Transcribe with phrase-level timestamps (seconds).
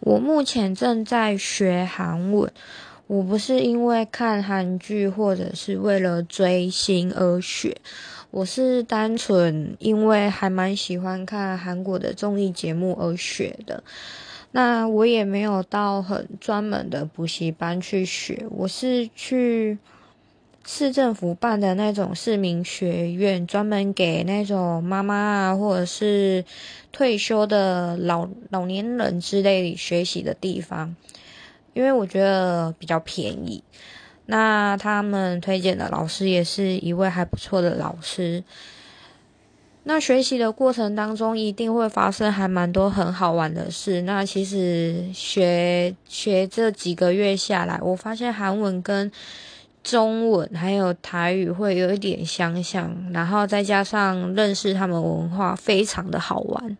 [0.00, 2.50] 我目前正在学韩文，
[3.06, 7.76] 我不是因为看韩剧或者是为了追星而学，
[8.30, 13.82] 我是单纯因为还蛮喜欢看韩国的综艺节目而学的。
[14.50, 19.78] 那我也没有到很专门的补习班去学，我是去
[20.70, 26.44] 市政府办的那种市民学院，专门给那种妈妈啊，或者是
[26.92, 30.94] 退休的老老年人之类学习的地方，
[31.72, 33.64] 因为我觉得比较便宜。
[34.26, 38.44] 那他们推荐的老师也是一位还不错的老师。
[39.84, 44.02] 那学习的过程当中，一定会发生还蛮多很好玩的事。
[44.02, 49.10] 那其实学学这几个月下来，我发现韩文跟
[49.82, 56.76] 中文还有台语会有一点相像，然后再加上认识他们文化，非常的好玩。